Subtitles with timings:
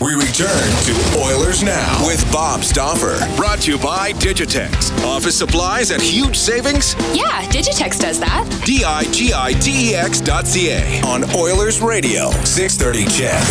[0.00, 3.18] We return to Oilers Now with Bob Stauffer.
[3.36, 4.90] Brought to you by Digitex.
[5.04, 6.94] Office supplies at huge savings?
[7.14, 8.48] Yeah, Digitex does that.
[8.64, 13.44] D I G I T E X dot C A on Oilers Radio, 630 CHED.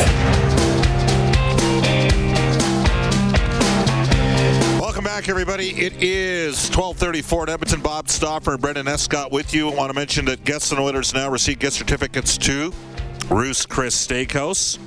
[4.82, 5.70] Welcome back, everybody.
[5.70, 7.82] It is 1234 at Edmonton.
[7.82, 9.70] Bob Stauffer and Brendan Escott with you.
[9.70, 12.74] I want to mention that guests and Oilers now receive gift certificates to
[13.30, 14.80] Ruth's Chris Steakhouse.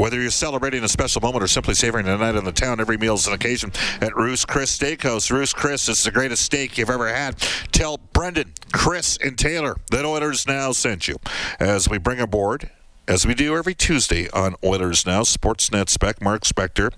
[0.00, 2.96] Whether you're celebrating a special moment or simply savoring a night in the town, every
[2.96, 3.70] meal is an occasion
[4.00, 5.30] at Ruth's Chris Steakhouse.
[5.30, 7.36] Ruth's Chris is the greatest steak you've ever had.
[7.70, 11.16] Tell Brendan, Chris, and Taylor that Oilers Now sent you
[11.60, 12.70] as we bring aboard
[13.10, 16.92] as we do every Tuesday on Oilers Now, Sportsnet Spec, Mark Spector.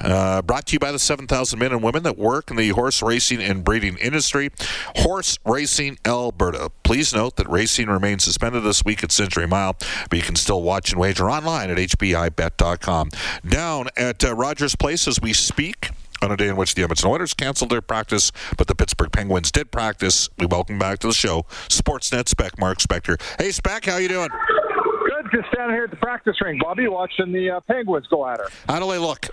[0.00, 3.02] Uh, brought to you by the 7,000 men and women that work in the horse
[3.02, 4.50] racing and breeding industry.
[4.96, 6.70] Horse Racing Alberta.
[6.84, 9.76] Please note that racing remains suspended this week at Century Mile,
[10.08, 13.10] but you can still watch and wager online at hpibet.com.
[13.46, 15.90] Down at uh, Rogers Place as we speak,
[16.22, 19.52] on a day in which the Edmonton Oilers canceled their practice, but the Pittsburgh Penguins
[19.52, 20.30] did practice.
[20.38, 23.20] We welcome back to the show Sportsnet Spec, Mark Spector.
[23.38, 24.30] Hey, Spec, how you doing?
[25.32, 28.48] Just standing here at the practice ring, Bobby, watching the uh, Penguins go at her.
[28.66, 29.26] How do they look?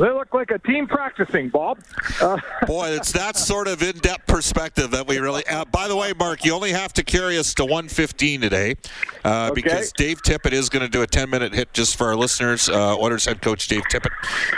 [0.00, 1.78] They look like a team practicing, Bob.
[2.22, 5.46] Uh, Boy, it's that sort of in-depth perspective that we really.
[5.46, 8.76] Uh, by the way, Mark, you only have to carry us to 115 today,
[9.26, 9.60] uh, Okay.
[9.60, 12.70] because Dave Tippett is going to do a 10-minute hit just for our listeners.
[12.70, 14.10] Uh, Oilers head coach Dave Tippett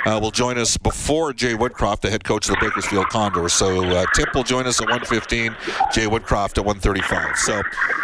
[0.07, 3.53] uh, will join us before Jay Woodcroft, the head coach of the Bakersfield Condors.
[3.53, 5.57] So uh, Tip will join us at 115,
[5.93, 7.37] Jay Woodcroft at 135.
[7.37, 7.63] So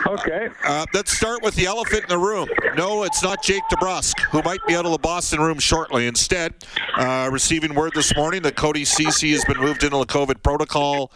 [0.09, 0.48] okay.
[0.65, 2.48] uh, let's start with the elephant in the room.
[2.77, 6.09] No, it's not Jake DeBrusk, who might be out of the Boston room shortly.
[6.09, 6.54] Instead,
[6.97, 11.11] uh, receiving word this morning that Cody Ceci has been moved into the COVID protocol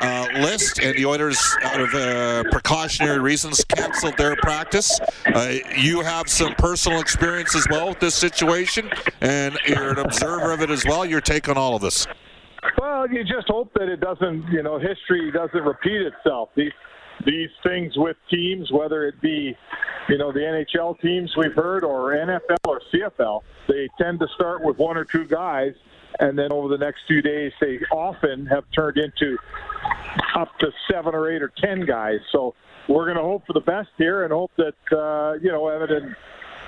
[0.00, 5.00] uh, list, and the Oilers, out of uh, precautionary reasons, canceled their practice.
[5.26, 10.52] Uh, you have some personal experience as well with this situation, and you're an observer
[10.52, 11.04] of it as well.
[11.04, 12.06] Your take on all of this?
[12.78, 16.50] Well, you just hope that it doesn't, you know, history doesn't repeat itself.
[16.54, 16.72] These
[17.24, 19.56] these things with teams, whether it be,
[20.08, 24.62] you know, the NHL teams we've heard or NFL or CFL, they tend to start
[24.62, 25.74] with one or two guys,
[26.20, 29.36] and then over the next few days, they often have turned into
[30.34, 32.20] up to seven or eight or ten guys.
[32.30, 32.54] So
[32.88, 36.14] we're going to hope for the best here and hope that uh, you know Everton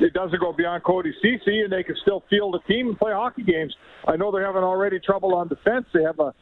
[0.00, 3.12] it doesn't go beyond Cody Ceci and they can still field a team and play
[3.12, 3.74] hockey games.
[4.06, 5.86] I know they're having already trouble on defense.
[5.92, 6.34] They have a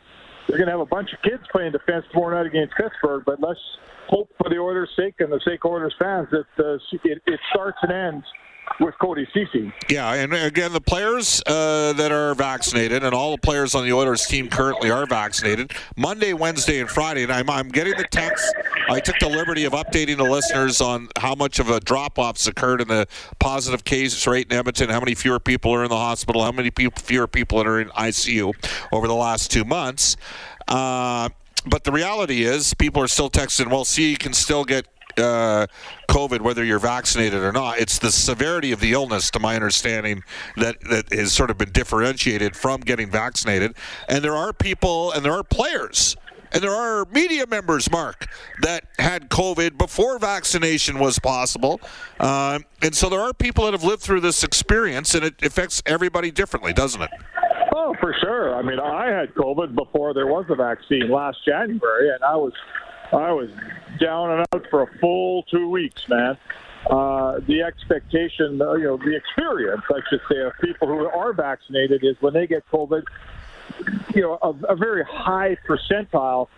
[0.48, 3.40] they're going to have a bunch of kids playing defense tomorrow night against Pittsburgh, but
[3.40, 3.60] let's
[4.08, 7.40] hope for the Oilers' sake and the sake of Oilers fans that uh, it, it
[7.50, 8.26] starts and ends
[8.80, 9.72] with Cody Ceci.
[9.88, 13.92] Yeah, and again, the players uh, that are vaccinated, and all the players on the
[13.92, 15.72] Oilers team currently are vaccinated.
[15.96, 18.54] Monday, Wednesday, and Friday, and I'm, I'm getting the text.
[18.88, 22.80] I took the liberty of updating the listeners on how much of a drop-off's occurred
[22.80, 23.06] in the
[23.38, 26.70] positive case rate in Edmonton, how many fewer people are in the hospital, how many
[26.70, 28.52] fewer people are in ICU
[28.92, 30.16] over the last two months.
[30.68, 31.28] Uh,
[31.66, 33.70] but the reality is, people are still texting.
[33.70, 34.86] Well, see, you can still get
[35.18, 35.66] uh,
[36.08, 37.78] COVID, whether you're vaccinated or not.
[37.78, 40.22] It's the severity of the illness, to my understanding,
[40.56, 43.76] that that has sort of been differentiated from getting vaccinated.
[44.08, 46.16] And there are people, and there are players.
[46.52, 48.28] And there are media members, Mark,
[48.60, 51.80] that had COVID before vaccination was possible.
[52.20, 55.82] Um, and so there are people that have lived through this experience, and it affects
[55.84, 57.10] everybody differently, doesn't it?
[57.74, 58.54] Oh, for sure.
[58.54, 62.52] I mean, I had COVID before there was a vaccine last January, and I was
[63.14, 63.50] I was
[64.00, 66.36] down and out for a full two weeks, man.
[66.90, 71.32] Uh, the expectation, uh, you know, the experience, I should say, of people who are
[71.32, 73.02] vaccinated is when they get COVID,
[74.14, 76.48] you know, a, a very high percentile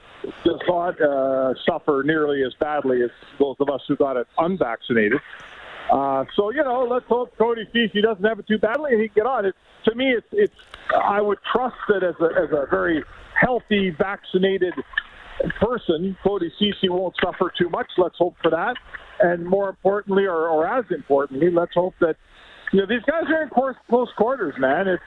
[0.44, 5.20] does not uh, suffer nearly as badly as those of us who got it unvaccinated.
[5.90, 9.08] Uh, so you know, let's hope Cody Ceci doesn't have it too badly and he
[9.08, 9.54] can get on it.
[9.84, 10.54] To me, it's it's.
[10.92, 13.04] I would trust that as a as a very
[13.40, 14.74] healthy, vaccinated
[15.60, 17.86] person, Cody Ceci won't suffer too much.
[17.98, 18.76] Let's hope for that.
[19.20, 22.16] And more importantly, or, or as importantly, let's hope that
[22.72, 24.88] you know, these guys are in close, close quarters, man.
[24.88, 25.02] It's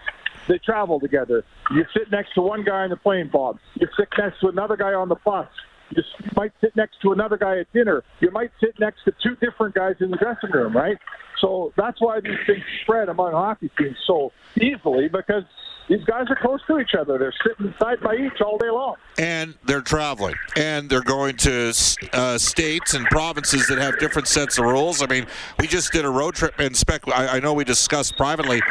[0.47, 1.43] they travel together.
[1.71, 3.59] You sit next to one guy on the plane, Bob.
[3.75, 5.47] You sit next to another guy on the bus.
[5.91, 6.03] You
[6.35, 8.03] might sit next to another guy at dinner.
[8.19, 10.97] You might sit next to two different guys in the dressing room, right?
[11.39, 15.43] So that's why these things spread among hockey teams so easily because
[15.89, 17.17] these guys are close to each other.
[17.17, 18.95] They're sitting side by each all day long.
[19.17, 21.73] And they're traveling, and they're going to
[22.13, 25.01] uh, states and provinces that have different sets of rules.
[25.01, 25.25] I mean,
[25.59, 27.07] we just did a road trip, and spec.
[27.07, 28.61] I, I know we discussed privately.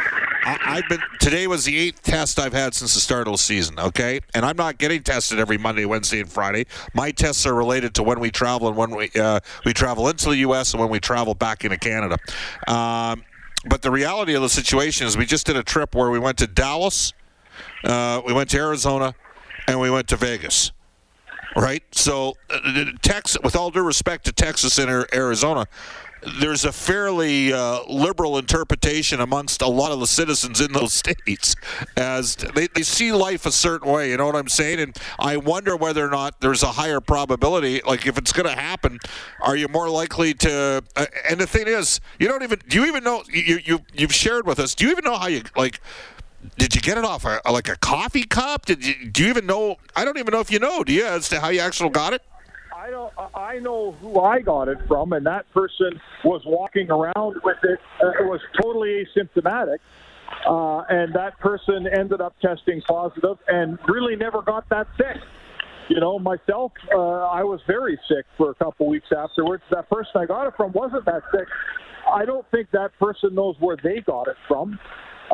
[0.45, 3.37] I, have been today was the eighth test I've had since the start of the
[3.37, 3.77] season.
[3.79, 6.65] Okay, and I'm not getting tested every Monday, Wednesday, and Friday.
[6.93, 10.29] My tests are related to when we travel and when we uh, we travel into
[10.29, 10.73] the U.S.
[10.73, 12.17] and when we travel back into Canada.
[12.67, 13.23] Um,
[13.65, 16.37] but the reality of the situation is we just did a trip where we went
[16.37, 17.13] to Dallas,
[17.83, 19.15] uh, we went to Arizona,
[19.67, 20.71] and we went to Vegas.
[21.55, 21.83] Right?
[21.91, 25.65] So, uh, Texas, with all due respect to Texas and Arizona,
[26.39, 31.55] there's a fairly uh, liberal interpretation amongst a lot of the citizens in those states
[31.95, 34.11] as they, they see life a certain way.
[34.11, 34.79] You know what I'm saying?
[34.79, 37.81] And I wonder whether or not there's a higher probability.
[37.85, 38.99] Like if it's going to happen,
[39.41, 40.83] are you more likely to?
[40.95, 42.59] Uh, and the thing is, you don't even.
[42.67, 43.23] Do you even know?
[43.31, 44.75] You you you've shared with us.
[44.75, 45.81] Do you even know how you like?
[46.57, 48.65] Did you get it off a, like a coffee cup?
[48.65, 49.09] Did you?
[49.09, 49.77] Do you even know?
[49.95, 50.83] I don't even know if you know.
[50.83, 52.21] Do you as to how you actually got it?
[52.89, 53.13] I don't.
[53.35, 57.79] I know who I got it from, and that person was walking around with it.
[58.03, 59.77] Uh, it was totally asymptomatic,
[60.47, 65.21] uh, and that person ended up testing positive and really never got that sick.
[65.89, 69.61] You know, myself, uh, I was very sick for a couple weeks afterwards.
[69.69, 71.47] That person I got it from wasn't that sick.
[72.11, 74.79] I don't think that person knows where they got it from.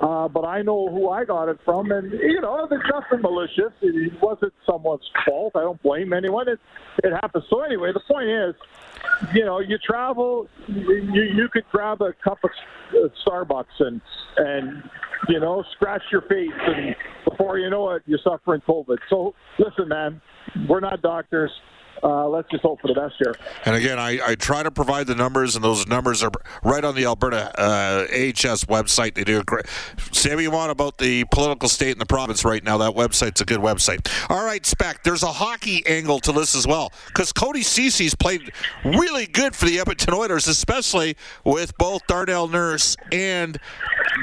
[0.01, 3.71] Uh, but I know who I got it from, and you know, there's nothing malicious.
[3.81, 5.53] It wasn't someone's fault.
[5.55, 6.49] I don't blame anyone.
[6.49, 6.59] It
[7.03, 7.45] it happens.
[7.49, 8.55] So anyway, the point is,
[9.33, 12.51] you know, you travel, you you could grab a cup of
[13.25, 14.01] Starbucks and
[14.37, 14.83] and
[15.29, 18.97] you know scratch your face, and before you know it, you're suffering COVID.
[19.09, 20.21] So listen, man,
[20.67, 21.51] we're not doctors
[22.03, 23.35] uh, let's just hope for the best here.
[23.65, 26.31] And again, I, I, try to provide the numbers, and those numbers are
[26.63, 29.15] right on the Alberta uh, AHS website.
[29.15, 29.65] They do a great.
[30.11, 32.77] Say what you want about the political state in the province right now.
[32.77, 34.07] That website's a good website.
[34.29, 35.03] All right, Spec.
[35.03, 38.51] There's a hockey angle to this as well because Cody Ceci's played
[38.83, 43.59] really good for the Edmonton Oilers, especially with both Darnell Nurse and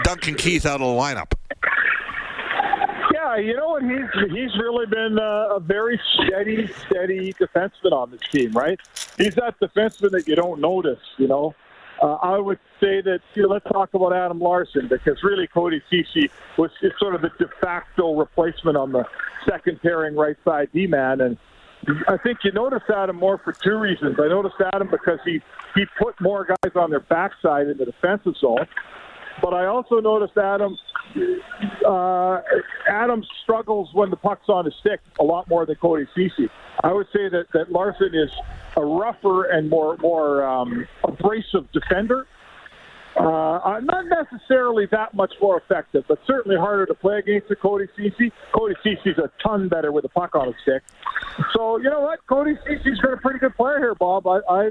[0.04, 1.32] Duncan Keith out of the lineup.
[3.32, 3.82] Yeah, you know what?
[3.82, 8.78] He's he's really been uh, a very steady, steady defenseman on this team, right?
[9.16, 10.98] He's that defenseman that you don't notice.
[11.18, 11.54] You know,
[12.02, 15.80] uh, I would say that you know, let's talk about Adam Larsson because really Cody
[15.88, 19.04] Ceci was is sort of the de facto replacement on the
[19.48, 21.38] second pairing right side D man, and
[22.08, 24.16] I think you noticed Adam more for two reasons.
[24.20, 25.40] I noticed Adam because he
[25.74, 28.66] he put more guys on their backside in the defensive zone,
[29.40, 30.76] but I also noticed Adam
[31.84, 32.42] uh,
[32.88, 36.48] Adam struggles when the puck's on his stick a lot more than Cody Ceci.
[36.82, 38.30] I would say that, that Larsson is
[38.76, 42.26] a rougher and more more um, abrasive defender.
[43.14, 47.86] Uh, not necessarily that much more effective, but certainly harder to play against than Cody
[47.94, 48.32] Ceci.
[48.52, 50.82] Cody Ceci's a ton better with a puck on his stick.
[51.54, 54.26] So you know what, Cody Ceci's been a pretty good player here, Bob.
[54.26, 54.70] I I,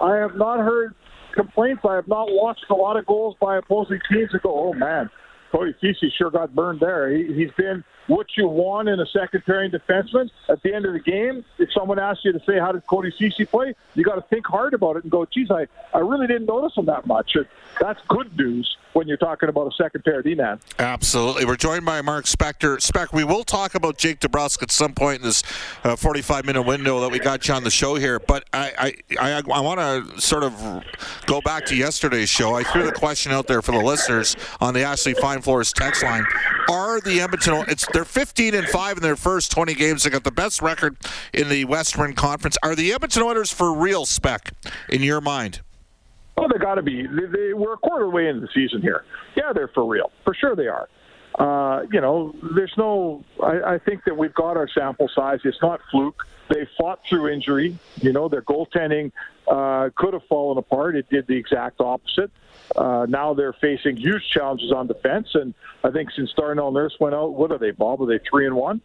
[0.00, 0.94] I have not heard
[1.32, 1.82] complaints.
[1.88, 5.08] I have not watched a lot of goals by opposing teams and go, oh man,
[5.50, 7.10] Cody Ceci sure got burned there.
[7.10, 10.30] He, he's been what you want in a second pairing defenseman.
[10.48, 13.12] At the end of the game, if someone asks you to say, how did Cody
[13.16, 13.74] Ceci play?
[13.94, 16.76] You got to think hard about it and go, geez, I, I really didn't notice
[16.76, 17.36] him that much.
[17.80, 20.58] That's good news when you're talking about a second pair D-man.
[20.78, 21.44] Absolutely.
[21.44, 22.80] We're joined by Mark Spector.
[22.80, 25.42] Spec, we will talk about Jake DeBrusk at some point in this
[25.84, 28.18] 45-minute uh, window that we got you on the show here.
[28.18, 30.84] But I, I, I, I want to sort of
[31.26, 32.54] go back to yesterday's show.
[32.54, 36.02] I threw the question out there for the listeners on the Ashley Fine Floors text
[36.02, 36.24] line.
[36.68, 37.64] Are the Edmonton?
[37.68, 40.04] It's they're 15 and five in their first 20 games.
[40.04, 40.96] They got the best record
[41.34, 42.56] in the Western Conference.
[42.62, 44.52] Are the Edmonton Oilers for real, Spec,
[44.88, 45.60] in your mind?
[46.38, 47.02] Oh, they got to be.
[47.02, 49.04] They, they, we're a quarter way into the season here.
[49.36, 50.10] Yeah, they're for real.
[50.24, 50.88] For sure they are.
[51.40, 53.24] Uh, you know, there's no.
[53.42, 55.40] I, I think that we've got our sample size.
[55.44, 56.26] It's not fluke.
[56.50, 57.78] They fought through injury.
[58.02, 59.10] You know, their goaltending
[59.48, 60.96] uh, could have fallen apart.
[60.96, 62.30] It did the exact opposite.
[62.76, 67.14] Uh, now they're facing huge challenges on defense, and I think since Darnell Nurse went
[67.14, 68.02] out, what are they, Bob?
[68.02, 68.82] Are they three and one?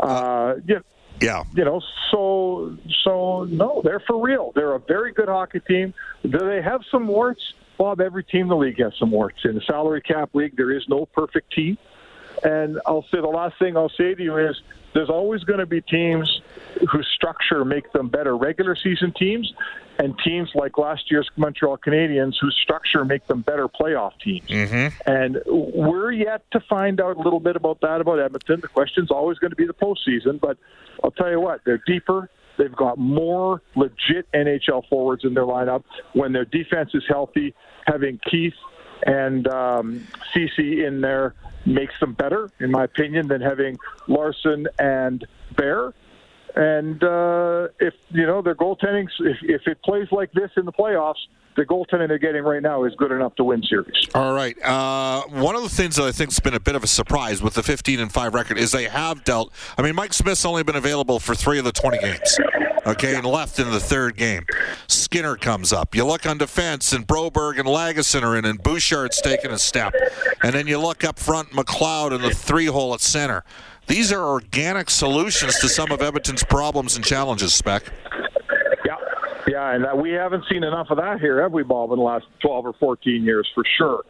[0.00, 0.78] Uh, yeah,
[1.20, 1.44] yeah.
[1.54, 4.52] You know, so so no, they're for real.
[4.54, 5.92] They're a very good hockey team.
[6.22, 7.42] Do they have some warts?
[7.78, 9.38] Bob, every team in the league has some warts.
[9.44, 11.78] In the salary cap league, there is no perfect team.
[12.44, 14.60] And I'll say the last thing I'll say to you is
[14.94, 16.40] there's always going to be teams
[16.90, 19.52] whose structure make them better regular season teams,
[19.98, 24.48] and teams like last year's Montreal Canadiens, whose structure make them better playoff teams.
[24.48, 25.10] Mm-hmm.
[25.10, 28.60] And we're yet to find out a little bit about that about Edmonton.
[28.60, 30.58] The question's always going to be the postseason, but
[31.02, 32.30] I'll tell you what, they're deeper.
[32.58, 35.84] They've got more legit NHL forwards in their lineup.
[36.12, 37.54] When their defense is healthy,
[37.86, 38.54] having Keith
[39.06, 41.34] and um, Ceci in there
[41.64, 45.24] makes them better, in my opinion, than having Larsson and
[45.56, 45.94] Bear.
[46.58, 50.72] And uh, if you know their goaltending, if, if it plays like this in the
[50.72, 51.14] playoffs,
[51.56, 54.08] the goaltending they're getting right now is good enough to win series.
[54.12, 54.60] All right.
[54.60, 57.40] Uh, one of the things that I think has been a bit of a surprise
[57.40, 59.52] with the 15 and 5 record is they have dealt.
[59.76, 62.38] I mean, Mike Smith's only been available for three of the 20 games.
[62.86, 64.44] Okay, and left in the third game.
[64.88, 65.94] Skinner comes up.
[65.94, 69.94] You look on defense, and Broberg and Lagesson are in, and Bouchard's taking a step.
[70.42, 73.44] And then you look up front, McLeod in the three hole at center.
[73.88, 77.84] These are organic solutions to some of Edmonton's problems and challenges, Spec.
[78.84, 78.96] Yeah,
[79.48, 82.26] yeah, and we haven't seen enough of that here, have we, Bob, in the last
[82.42, 84.04] 12 or 14 years, for sure.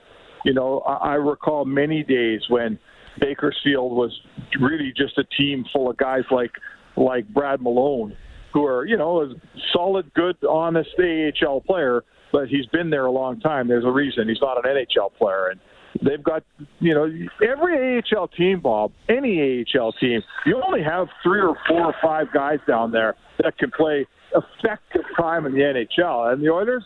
[0.45, 2.79] You know, I, I recall many days when
[3.21, 4.21] Bakersfield was
[4.61, 6.53] really just a team full of guys like
[6.97, 8.17] like Brad Malone,
[8.53, 9.35] who are, you know, a
[9.73, 13.69] solid, good, honest AHL player, but he's been there a long time.
[13.69, 15.47] There's a reason he's not an NHL player.
[15.47, 15.61] And
[16.03, 16.43] they've got,
[16.81, 17.05] you know,
[17.47, 22.27] every AHL team, Bob, any AHL team, you only have three or four or five
[22.33, 26.33] guys down there that can play effective time in the NHL.
[26.33, 26.85] And the Oilers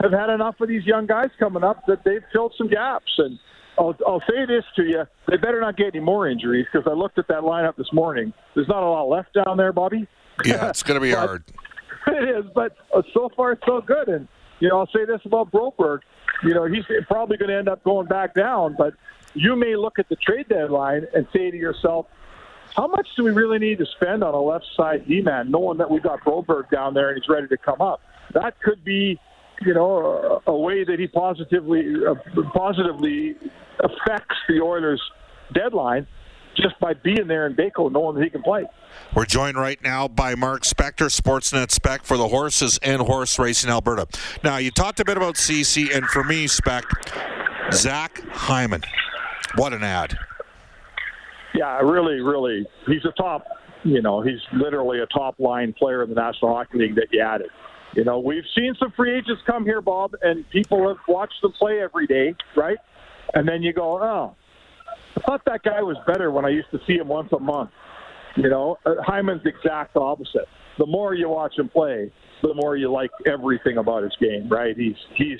[0.00, 3.12] have had enough of these young guys coming up that they've filled some gaps.
[3.18, 3.38] And
[3.78, 6.94] I'll, I'll say this to you: they better not get any more injuries because I
[6.94, 8.32] looked at that lineup this morning.
[8.54, 10.06] There's not a lot left down there, Bobby.
[10.44, 11.44] Yeah, it's going to be hard.
[12.04, 12.72] It is, but
[13.14, 14.08] so far so good.
[14.08, 14.26] And
[14.62, 16.02] you know, I'll say this about Broberg.
[16.44, 18.94] You know, he's probably going to end up going back down, but
[19.34, 22.06] you may look at the trade deadline and say to yourself,
[22.76, 25.78] how much do we really need to spend on a left side D man, knowing
[25.78, 28.02] that we've got Broberg down there and he's ready to come up?
[28.34, 29.18] That could be,
[29.62, 32.14] you know, a, a way that he positively uh,
[32.54, 33.34] positively
[33.80, 35.02] affects the Oilers'
[35.52, 36.06] deadline
[36.56, 38.64] just by being there in Baco, knowing that he can play.
[39.14, 43.70] We're joined right now by Mark Spector, Sportsnet Spec for the horses and horse racing
[43.70, 44.06] Alberta.
[44.44, 46.84] Now, you talked a bit about Ceci, and for me, Spec,
[47.72, 48.82] Zach Hyman.
[49.56, 50.16] What an ad.
[51.54, 52.66] Yeah, really, really.
[52.86, 53.44] He's a top,
[53.84, 57.22] you know, he's literally a top line player in the National Hockey League that you
[57.22, 57.50] added.
[57.94, 61.52] You know, we've seen some free agents come here, Bob, and people have watched them
[61.52, 62.78] play every day, right?
[63.34, 64.34] And then you go, oh,
[65.16, 67.70] I thought that guy was better when I used to see him once a month.
[68.36, 70.46] You know, uh, Hyman's the exact opposite.
[70.78, 72.10] The more you watch him play,
[72.42, 74.76] the more you like everything about his game, right?
[74.76, 75.38] He's he's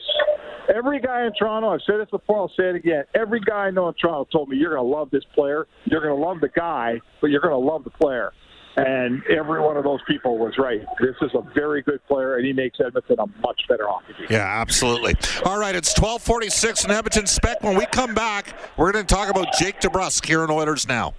[0.74, 1.70] every guy in Toronto.
[1.70, 2.40] I've said this before.
[2.40, 3.04] I'll say it again.
[3.14, 5.66] Every guy I know in Toronto told me you're going to love this player.
[5.84, 8.32] You're going to love the guy, but you're going to love the player.
[8.76, 10.82] And every one of those people was right.
[11.00, 14.26] This is a very good player, and he makes Edmonton a much better hockey team.
[14.30, 15.14] Yeah, absolutely.
[15.44, 17.62] All right, it's 1246 in Edmonton Spec.
[17.62, 21.14] When we come back, we're going to talk about Jake DeBrusk here in Oilers Now.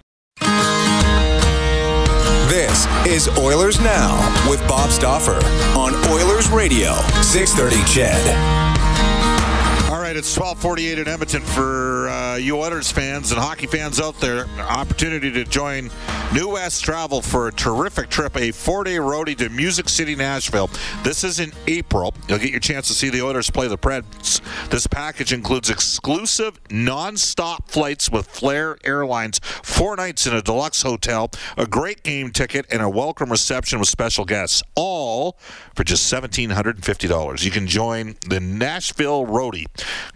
[2.50, 4.18] This is Oilers Now
[4.50, 5.44] with Bob Stauffer
[5.78, 8.62] on Oilers Radio, 630 CHED.
[10.15, 14.46] It's 1248 in Edmonton for uh, you Oilers fans and hockey fans out there.
[14.60, 15.89] Opportunity to join
[16.34, 20.70] New West Travel for a terrific trip, a four-day roadie to Music City, Nashville.
[21.03, 22.13] This is in April.
[22.27, 24.41] You'll get your chance to see the Oilers play the Preds.
[24.70, 31.32] This package includes exclusive non-stop flights with Flair Airlines, four nights in a deluxe hotel,
[31.58, 35.38] a great game ticket, and a welcome reception with special guests, all
[35.75, 37.43] for just $1,750.
[37.43, 39.65] You can join the Nashville Roadie.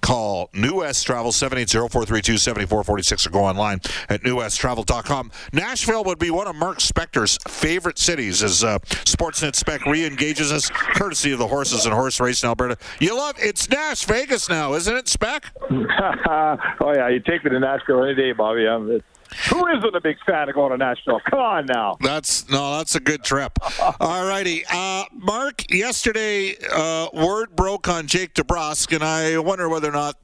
[0.01, 3.79] Call New West Travel 780-432-7446 or go online
[4.09, 5.31] at newwesttravel.com.
[5.53, 10.69] Nashville would be one of Mark Spector's favorite cities as uh, Sportsnet Spec re-engages us,
[10.69, 12.77] courtesy of the horses and horse race in Alberta.
[12.99, 15.45] You love it's Nash Vegas now, isn't it, Spec?
[15.69, 18.67] oh yeah, you take me to Nashville any day, Bobby.
[18.67, 19.05] I'm, it's,
[19.49, 21.19] who isn't a big fan of going to Nashville?
[21.29, 21.97] Come on now.
[22.01, 23.53] That's no, that's a good trip.
[23.99, 25.71] All righty, uh, Mark.
[25.71, 30.17] Yesterday, uh, word broke on Jake DeBrusk, and I wonder whether or not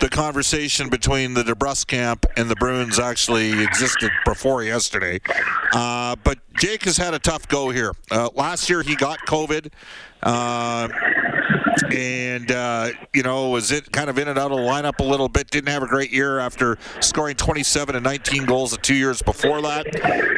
[0.00, 5.20] the conversation between the DeBrusk camp and the Bruins actually existed before yesterday.
[5.72, 7.92] Uh, but Jake has had a tough go here.
[8.10, 9.72] Uh, last year, he got COVID.
[11.92, 15.04] And uh, you know was it kind of in and out of the lineup a
[15.04, 15.50] little bit.
[15.50, 19.60] Didn't have a great year after scoring 27 and 19 goals the two years before
[19.62, 19.86] that.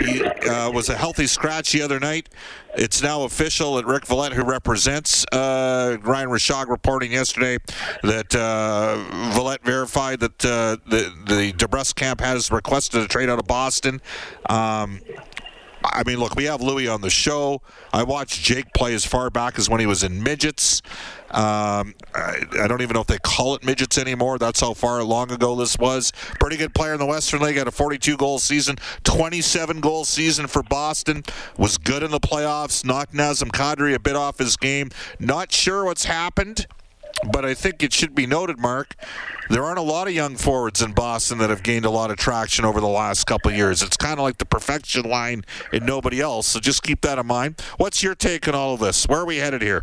[0.00, 2.28] He uh, was a healthy scratch the other night.
[2.76, 7.58] It's now official that Rick Valette, who represents uh, Ryan Rishaug, reporting yesterday
[8.02, 8.96] that uh,
[9.32, 14.00] Valette verified that uh, the the DeBrusk camp has requested a trade out of Boston.
[14.48, 15.00] Um,
[15.92, 17.62] I mean, look, we have Louis on the show.
[17.92, 20.82] I watched Jake play as far back as when he was in midgets.
[21.30, 24.38] Um, I, I, don't even know if they call it midgets anymore.
[24.38, 26.10] That's how far long ago this was.
[26.40, 27.56] Pretty good player in the Western League.
[27.56, 31.24] Had a 42 goal season, 27 goal season for Boston.
[31.58, 32.82] Was good in the playoffs.
[32.82, 34.90] Knocked Nazem Kadri a bit off his game.
[35.18, 36.66] Not sure what's happened.
[37.32, 38.94] But I think it should be noted, Mark,
[39.50, 42.16] there aren't a lot of young forwards in Boston that have gained a lot of
[42.16, 43.82] traction over the last couple years.
[43.82, 46.46] It's kind of like the perfection line and nobody else.
[46.46, 47.60] So just keep that in mind.
[47.76, 49.04] What's your take on all of this?
[49.06, 49.80] Where are we headed here?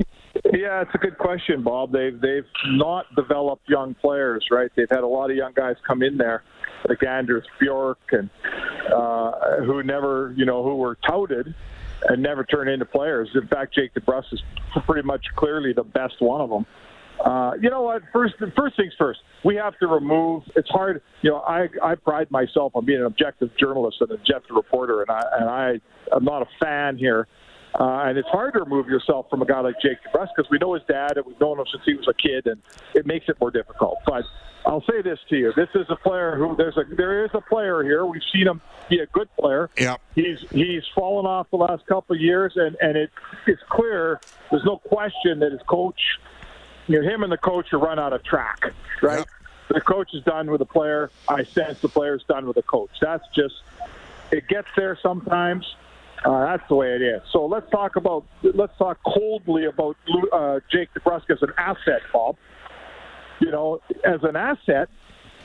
[0.53, 1.91] Yeah, it's a good question, Bob.
[1.91, 4.69] They've they've not developed young players, right?
[4.75, 6.43] They've had a lot of young guys come in there,
[6.87, 8.29] like Anders Bjork, and
[8.93, 11.55] uh, who never, you know, who were touted
[12.09, 13.29] and never turned into players.
[13.33, 14.41] In fact, Jake DeBrusk is
[14.85, 16.65] pretty much clearly the best one of them.
[17.23, 18.03] Uh, you know what?
[18.11, 19.19] First, first things first.
[19.43, 20.43] We have to remove.
[20.55, 21.01] It's hard.
[21.21, 25.01] You know, I I pride myself on being an objective journalist and an objective reporter,
[25.01, 25.81] and I and I
[26.15, 27.27] I'm not a fan here.
[27.79, 30.57] Uh, and it's hard to remove yourself from a guy like Jake DeBrusk because we
[30.59, 32.61] know his dad and we've known him since he was a kid, and
[32.93, 33.97] it makes it more difficult.
[34.05, 34.23] But
[34.65, 37.41] I'll say this to you: this is a player who there's a there is a
[37.41, 38.05] player here.
[38.05, 39.69] We've seen him be a good player.
[39.77, 43.09] Yeah, he's he's fallen off the last couple of years, and and it
[43.45, 44.21] it's clear.
[44.51, 45.99] There's no question that his coach
[46.87, 49.19] you know, him and the coach are run out of track, right?
[49.19, 49.27] Yep.
[49.69, 51.09] The coach is done with the player.
[51.27, 52.91] I sense the player's done with the coach.
[53.01, 53.55] That's just,
[54.31, 55.65] it gets there sometimes.
[56.23, 57.21] Uh, that's the way it is.
[57.31, 59.97] So let's talk about, let's talk coldly about
[60.31, 62.37] uh, Jake DeBrusk as an asset, Bob.
[63.39, 64.89] You know, as an asset,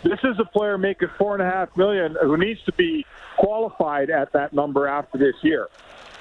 [0.02, 3.04] this is a player making four and a half million who needs to be
[3.36, 5.68] qualified at that number after this year.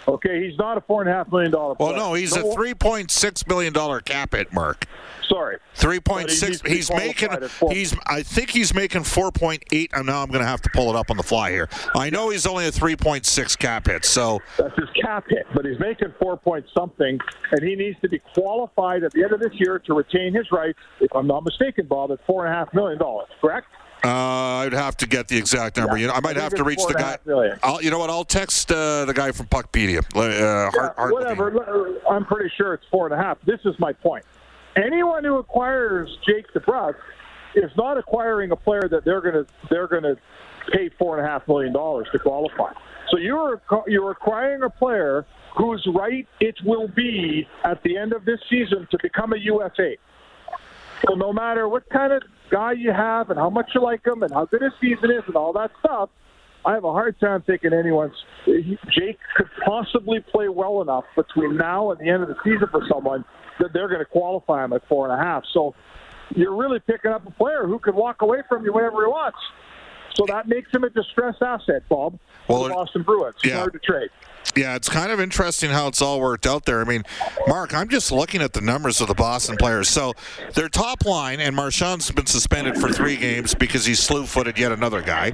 [0.10, 1.75] Okay, he's not a four and a half million dollar.
[1.80, 4.86] Well, no, he's no, a three point six million dollar cap hit, Mark.
[5.28, 6.62] Sorry, three point six.
[6.62, 7.30] He's making.
[7.70, 7.96] He's.
[8.08, 9.92] I think he's making four point eight.
[9.94, 11.70] And now I'm going to have to pull it up on the fly here.
[11.94, 14.06] I know he's only a three point six cap hit.
[14.06, 17.20] So that's his cap hit, but he's making four point something,
[17.51, 20.51] and he needs to be qualified at the end of this year to retain his
[20.51, 20.80] rights.
[21.00, 23.28] If I'm not mistaken, Bob, at four and a half million dollars.
[23.39, 23.68] Correct?
[24.03, 25.98] Uh, I'd have to get the exact number.
[25.98, 26.01] Yeah.
[26.01, 27.17] You know, I might I have to reach the guy.
[27.63, 28.10] I'll, you know what?
[28.10, 30.04] I'll text uh, the guy from Puckpedia.
[30.15, 32.00] Uh, yeah, whatever.
[32.10, 33.38] I'm pretty sure it's four and a half.
[33.45, 34.24] This is my point.
[34.76, 36.95] Anyone who acquires Jake DeBrusk
[37.56, 40.15] is not acquiring a player that they're going to they're going to
[40.71, 42.71] pay four and a half million dollars to qualify.
[43.12, 45.26] So you're you're acquiring a player
[45.58, 49.95] whose right it will be at the end of this season to become a UFA.
[51.08, 54.24] So no matter what kind of guy you have and how much you like him
[54.24, 56.10] and how good his season is and all that stuff,
[56.66, 61.92] I have a hard time thinking anyone's Jake could possibly play well enough between now
[61.92, 63.24] and the end of the season for someone
[63.60, 65.44] that they're going to qualify him at four and a half.
[65.54, 65.74] So
[66.36, 69.40] you're really picking up a player who could walk away from you whenever he wants.
[70.16, 72.20] So that makes him a distressed asset, Bob.
[72.48, 73.36] Well, the Boston Bruins.
[73.44, 73.58] Yeah.
[73.58, 74.10] hard to trade.
[74.56, 76.82] Yeah, it's kind of interesting how it's all worked out there.
[76.82, 77.04] I mean,
[77.47, 79.88] Mark, I'm just looking at the numbers of the Boston players.
[79.89, 80.13] So
[80.54, 85.02] their top line, and Marchand's been suspended for three games because he slew-footed yet another
[85.02, 85.34] guy.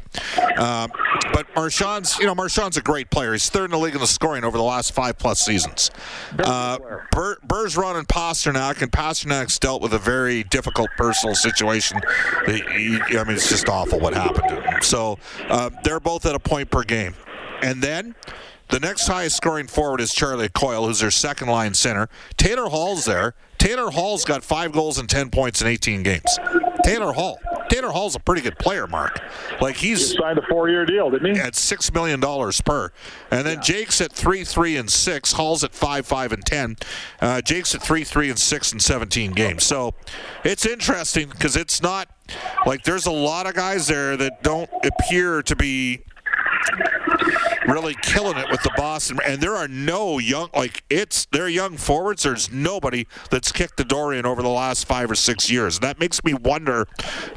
[0.58, 0.92] Um,
[1.34, 3.32] but Marchand's, you know, Marchand's a great player.
[3.32, 5.92] He's third in the league in the scoring over the last five-plus seasons.
[6.38, 6.78] Uh,
[7.12, 12.00] Ber- Bergeron and Pastrnak, and Pastrnak's dealt with a very difficult personal situation.
[12.48, 12.52] I
[13.26, 14.82] mean, it's just awful what happened to him.
[14.82, 17.16] So uh, they're both at a point per game.
[17.62, 18.14] And then
[18.70, 22.10] the next highest scoring forward is Charlie Coyle, who's their second line center.
[22.38, 23.36] Taylor Hall's there.
[23.58, 26.38] Taylor Hall's got five goals and 10 points in 18 games.
[26.84, 27.40] Taylor Hall.
[27.70, 29.20] Taylor Hall's a pretty good player, Mark.
[29.60, 31.42] Like he's he signed a four-year deal, didn't he?
[31.42, 32.92] At six million dollars per,
[33.32, 33.62] and then yeah.
[33.62, 35.34] Jake's at three, three, and six.
[35.34, 36.76] Hall's at five, five, and ten.
[37.20, 39.64] Uh, Jake's at three, three, and six in 17 games.
[39.64, 39.96] So
[40.44, 42.08] it's interesting because it's not
[42.66, 46.04] like there's a lot of guys there that don't appear to be
[47.68, 49.20] really killing it with the Boston.
[49.26, 52.24] And there are no young, like it's they're young forwards.
[52.24, 55.78] There's nobody that's kicked the door in over the last five or six years.
[55.78, 56.88] And That makes me wonder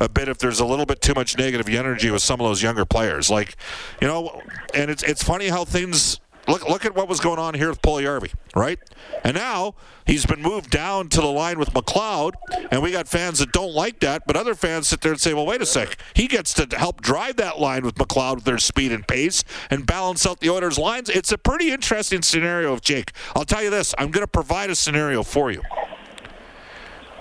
[0.00, 2.62] a bit if there's a little bit too much negative energy with some of those
[2.62, 3.30] younger players.
[3.30, 3.56] Like,
[4.00, 4.42] you know,
[4.74, 7.82] and it's it's funny how things Look, look at what was going on here with
[7.82, 8.78] Puljujarvi, right?
[9.22, 9.74] And now
[10.06, 12.32] he's been moved down to the line with McLeod,
[12.70, 15.34] and we got fans that don't like that, but other fans sit there and say,
[15.34, 15.98] well, wait a sec.
[16.14, 19.86] He gets to help drive that line with McLeod with their speed and pace and
[19.86, 21.10] balance out the Oilers' lines.
[21.10, 23.12] It's a pretty interesting scenario of Jake.
[23.36, 23.94] I'll tell you this.
[23.98, 25.60] I'm going to provide a scenario for you.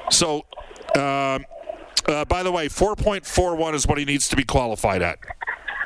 [0.09, 0.45] So,
[0.95, 1.39] uh,
[2.07, 5.19] uh, by the way, 4.41 is what he needs to be qualified at.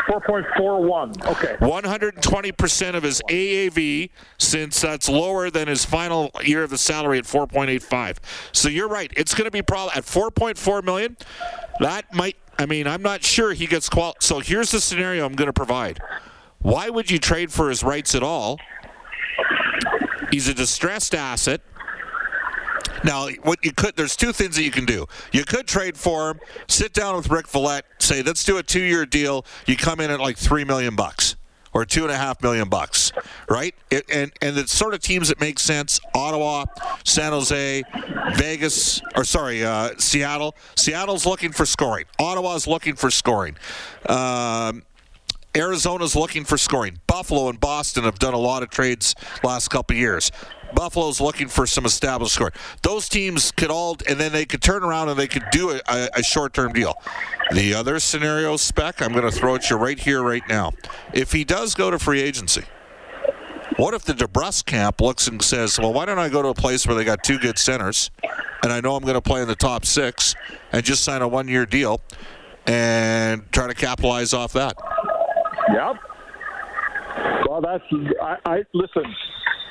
[0.08, 1.26] 4.41.
[1.26, 1.56] Okay.
[1.60, 7.26] 120% of his AAV, since that's lower than his final year of the salary at
[7.26, 8.18] 4.85.
[8.52, 9.12] So you're right.
[9.16, 11.18] It's going to be probably at 4.4 million.
[11.80, 12.38] That might.
[12.60, 14.16] I mean, I'm not sure he gets qual.
[14.20, 16.00] So here's the scenario I'm going to provide.
[16.60, 18.60] Why would you trade for his rights at all?
[20.32, 21.62] He's a distressed asset.
[23.04, 25.08] Now, what you could there's two things that you can do.
[25.32, 28.82] You could trade for him, sit down with Rick Valette, say let's do a two
[28.82, 29.46] year deal.
[29.66, 31.36] You come in at like three million bucks
[31.74, 33.12] or two and a half million bucks,
[33.50, 33.74] right?
[33.90, 36.66] It, and and the sort of teams that make sense: Ottawa,
[37.04, 37.84] San Jose,
[38.36, 40.56] Vegas, or sorry, uh, Seattle.
[40.76, 42.06] Seattle's looking for scoring.
[42.20, 43.56] Ottawa's looking for scoring.
[44.08, 44.84] Um,
[45.56, 47.00] Arizona's looking for scoring.
[47.08, 50.32] Buffalo and Boston have done a lot of trades last couple years.
[50.74, 52.54] Buffalo's looking for some established scoring.
[52.82, 55.82] Those teams could all, and then they could turn around and they could do a,
[55.88, 56.96] a, a short-term deal.
[57.52, 60.72] The other scenario spec, I'm going to throw at you right here, right now.
[61.14, 62.64] If he does go to free agency,
[63.78, 66.54] what if the DeBrusk camp looks and says, "Well, why don't I go to a
[66.54, 68.12] place where they got two good centers,
[68.64, 70.36] and I know I'm going to play in the top six,
[70.72, 72.02] and just sign a one-year deal,
[72.68, 74.76] and try to capitalize off that."
[75.74, 75.96] Yep.
[77.48, 77.84] Well, that's
[78.22, 79.04] I, I listen.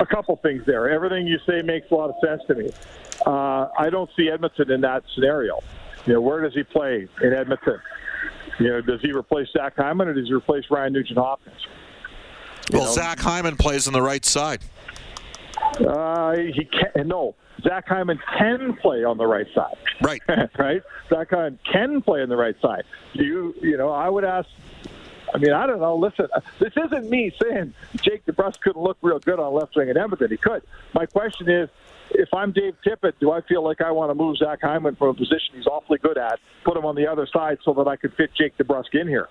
[0.01, 0.89] A couple things there.
[0.89, 2.71] Everything you say makes a lot of sense to me.
[3.27, 5.59] Uh, I don't see Edmonton in that scenario.
[6.07, 7.81] You know, where does he play in Edmonton?
[8.59, 11.57] You know, does he replace Zach Hyman or does he replace Ryan Nugent Hopkins?
[12.73, 12.93] well, know?
[12.93, 14.61] Zach Hyman plays on the right side.
[15.87, 17.35] Uh, he can no.
[17.63, 19.77] Zach Hyman can play on the right side.
[20.03, 20.23] Right.
[20.59, 20.83] right.
[21.09, 22.85] Zach Hyman can play on the right side.
[23.13, 24.49] You you know, I would ask
[25.35, 25.97] I mean, I don't know.
[25.97, 29.89] Listen, uh, this isn't me saying Jake DeBrusk couldn't look real good on left wing
[29.89, 30.31] in Edmonton.
[30.31, 30.63] He could.
[30.95, 31.69] My question is,
[32.11, 35.09] if I'm Dave Tippett, do I feel like I want to move Zach Hyman from
[35.09, 37.97] a position he's awfully good at, put him on the other side so that I
[37.97, 39.29] could fit Jake DeBrusk in here?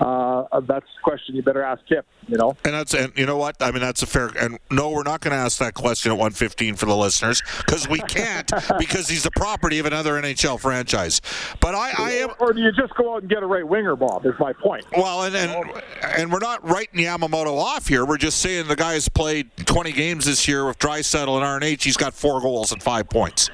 [0.00, 2.06] Uh, that's the question you better ask Tip.
[2.26, 3.80] You know, and that's and you know what I mean.
[3.80, 4.28] That's a fair.
[4.38, 7.88] And no, we're not going to ask that question at 115 for the listeners because
[7.88, 11.20] we can't because he's the property of another NHL franchise.
[11.60, 12.30] But I, I am.
[12.38, 14.24] Or do you just go out and get a right winger, Bob?
[14.24, 14.84] Is my point.
[14.96, 18.06] Well, and and, and we're not writing Yamamoto off here.
[18.06, 21.82] We're just saying the guy's played 20 games this year with Draisaitl and RNH.
[21.82, 23.50] He's got four goals and five points.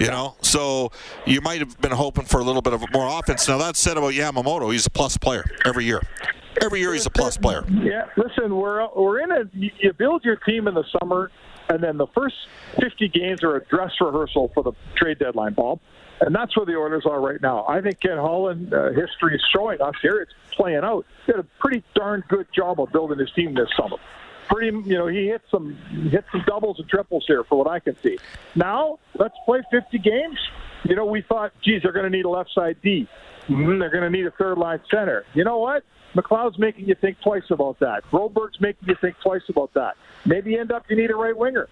[0.00, 0.90] You know, so
[1.26, 3.46] you might have been hoping for a little bit of more offense.
[3.46, 6.00] Now that said about Yamamoto, he's a plus player every year.
[6.62, 7.64] Every year he's a plus player.
[7.68, 11.30] Yeah, listen, we're we're in a you build your team in the summer,
[11.68, 12.36] and then the first
[12.80, 15.80] 50 games are a dress rehearsal for the trade deadline, Bob.
[16.20, 17.66] And that's where the Oilers are right now.
[17.66, 20.20] I think Ken Holland uh, history is showing us here.
[20.20, 21.04] It's playing out.
[21.26, 23.96] He did a pretty darn good job of building his team this summer
[24.52, 25.74] pretty, you know, he hit some
[26.10, 28.18] hit some doubles and triples here for what I can see.
[28.54, 30.38] Now let's play 50 games.
[30.84, 33.08] You know, we thought, geez, they're going to need a left side D.
[33.48, 35.24] Mm-hmm, they're going to need a third line center.
[35.34, 35.84] You know what?
[36.14, 38.02] McLeod's making you think twice about that.
[38.10, 39.96] Broberg's making you think twice about that.
[40.26, 41.68] Maybe end up you need a right winger.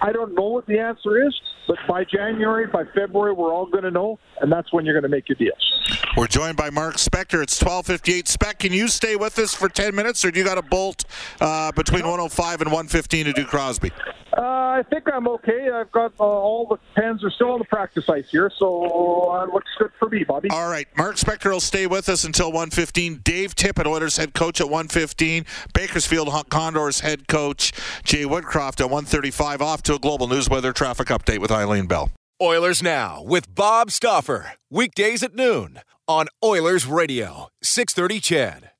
[0.00, 3.84] I don't know what the answer is, but by January, by February, we're all going
[3.84, 6.04] to know, and that's when you're going to make your deals.
[6.16, 7.42] We're joined by Mark Spector.
[7.42, 8.28] It's 12:58.
[8.28, 11.04] Spec, can you stay with us for 10 minutes, or do you got a bolt
[11.40, 13.90] uh, between 105 and 115 to do Crosby?
[14.36, 15.70] Uh, I think I'm okay.
[15.70, 19.46] I've got uh, all the pens are still on the practice ice here, so uh,
[19.52, 20.48] looks good for me, Bobby.
[20.50, 23.22] All right, Mark Spector will stay with us until 1:15.
[23.22, 25.44] Dave Tippett, Oilers head coach at 1:15.
[25.72, 29.60] Bakersfield Condors head coach Jay Woodcroft at 1:35.
[29.60, 32.10] Off to a global news weather traffic update with Eileen Bell.
[32.42, 34.54] Oilers Now with Bob Stauffer.
[34.68, 38.73] Weekdays at noon on Oilers Radio, 630 CHED.